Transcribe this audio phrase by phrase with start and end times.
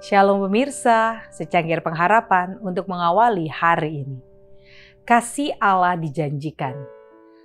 [0.00, 4.16] Shalom pemirsa, secangkir pengharapan untuk mengawali hari ini.
[5.04, 6.72] Kasih Allah dijanjikan,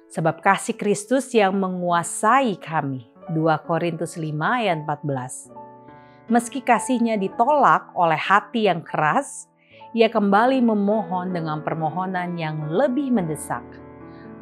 [0.07, 3.11] sebab kasih Kristus yang menguasai kami.
[3.35, 6.31] 2 Korintus 5 ayat 14.
[6.31, 9.51] Meski kasihnya ditolak oleh hati yang keras,
[9.91, 13.67] ia kembali memohon dengan permohonan yang lebih mendesak.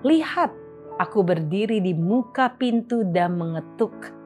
[0.05, 0.53] Lihat,
[1.01, 4.21] aku berdiri di muka pintu dan mengetuk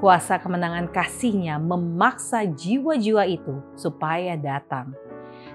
[0.00, 4.96] Kuasa kemenangan kasihnya memaksa jiwa-jiwa itu supaya datang.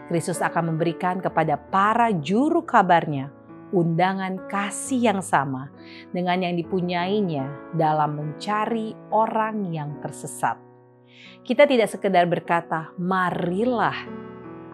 [0.06, 3.34] Kristus akan memberikan kepada para juru kabarnya
[3.74, 5.74] undangan kasih yang sama
[6.14, 10.62] dengan yang dipunyainya dalam mencari orang yang tersesat.
[11.42, 13.98] Kita tidak sekedar berkata, marilah.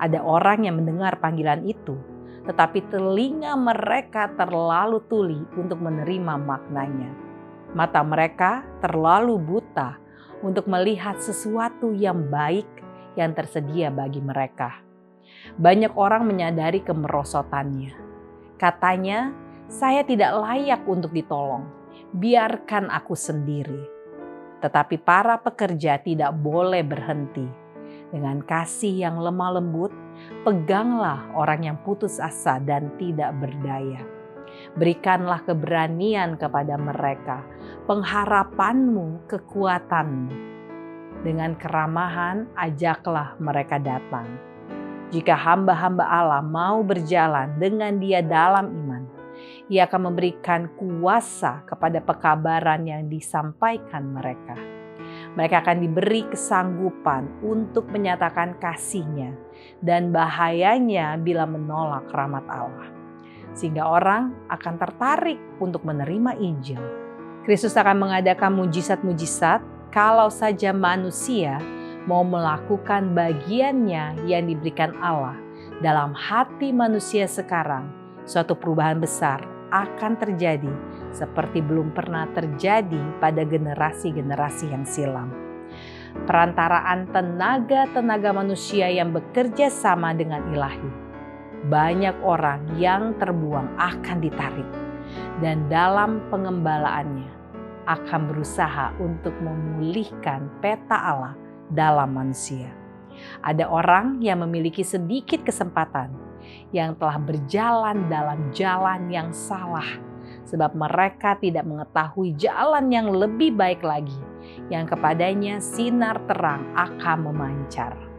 [0.03, 1.95] Ada orang yang mendengar panggilan itu,
[2.43, 7.30] tetapi telinga mereka terlalu tuli untuk menerima maknanya
[7.71, 9.95] Mata mereka terlalu buta
[10.43, 12.67] untuk melihat sesuatu yang baik
[13.15, 14.83] yang tersedia bagi mereka.
[15.55, 17.95] Banyak orang menyadari kemerosotannya.
[18.59, 19.31] Katanya,
[19.71, 21.63] "Saya tidak layak untuk ditolong.
[22.11, 23.87] Biarkan aku sendiri."
[24.59, 27.47] Tetapi para pekerja tidak boleh berhenti.
[28.11, 29.95] Dengan kasih yang lemah lembut,
[30.43, 34.20] peganglah orang yang putus asa dan tidak berdaya
[34.75, 37.43] Berikanlah keberanian kepada mereka,
[37.89, 40.31] pengharapanmu, kekuatanmu.
[41.21, 44.25] Dengan keramahan, ajaklah mereka datang.
[45.11, 49.03] Jika hamba-hamba Allah mau berjalan dengan dia dalam iman,
[49.67, 54.55] ia akan memberikan kuasa kepada pekabaran yang disampaikan mereka.
[55.35, 59.35] Mereka akan diberi kesanggupan untuk menyatakan kasihnya
[59.83, 63.00] dan bahayanya bila menolak rahmat Allah
[63.51, 66.79] sehingga orang akan tertarik untuk menerima Injil.
[67.43, 71.57] Kristus akan mengadakan mujizat-mujizat kalau saja manusia
[72.05, 75.35] mau melakukan bagiannya yang diberikan Allah
[75.81, 77.89] dalam hati manusia sekarang.
[78.23, 79.41] Suatu perubahan besar
[79.73, 80.69] akan terjadi
[81.11, 85.33] seperti belum pernah terjadi pada generasi-generasi yang silam.
[86.27, 91.10] Perantaraan tenaga-tenaga manusia yang bekerja sama dengan ilahi
[91.69, 94.69] banyak orang yang terbuang akan ditarik
[95.43, 97.29] dan dalam pengembalaannya
[97.85, 101.35] akan berusaha untuk memulihkan peta Allah
[101.69, 102.69] dalam manusia.
[103.45, 106.13] Ada orang yang memiliki sedikit kesempatan
[106.73, 109.85] yang telah berjalan dalam jalan yang salah
[110.47, 114.17] sebab mereka tidak mengetahui jalan yang lebih baik lagi
[114.73, 118.10] yang kepadanya sinar terang akan memancar.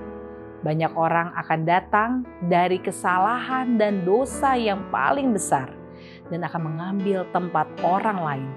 [0.62, 2.10] Banyak orang akan datang
[2.46, 5.70] dari kesalahan dan dosa yang paling besar
[6.30, 8.50] dan akan mengambil tempat orang lain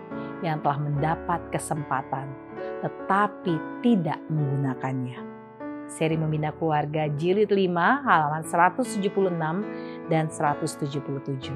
[0.45, 2.45] yang telah mendapat kesempatan
[2.85, 5.17] tetapi tidak menggunakannya.
[5.85, 7.69] Seri Membina Keluarga Jilid 5
[8.05, 9.05] halaman 176
[10.09, 11.53] dan 177.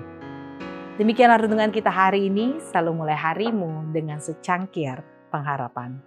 [1.02, 5.02] Demikianlah renungan kita hari ini, selalu mulai harimu dengan secangkir
[5.34, 5.98] pengharapan.